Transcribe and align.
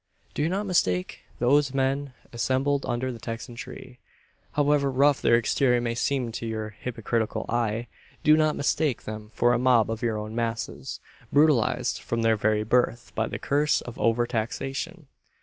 Do 0.33 0.49
not 0.49 0.65
mistake 0.65 1.25
those 1.37 1.75
men 1.75 2.13
assembled 2.33 2.87
under 2.87 3.11
the 3.11 3.19
Texan 3.19 3.53
tree 3.53 3.99
however 4.53 4.89
rough 4.89 5.21
their 5.21 5.35
exterior 5.35 5.79
may 5.79 5.93
seem 5.93 6.31
to 6.31 6.47
your 6.47 6.75
hypercritical 6.83 7.45
eye 7.47 7.85
do 8.23 8.35
not 8.35 8.55
mistake 8.55 9.03
them 9.03 9.29
for 9.35 9.53
a 9.53 9.59
mob 9.59 9.91
of 9.91 10.01
your 10.01 10.17
own 10.17 10.33
"masses," 10.33 11.01
brutalised 11.31 12.01
from 12.01 12.23
their 12.23 12.35
very 12.35 12.63
birth 12.63 13.11
by 13.13 13.27
the 13.27 13.37
curse 13.37 13.81
of 13.81 13.99
over 13.99 14.25
taxation. 14.25 15.05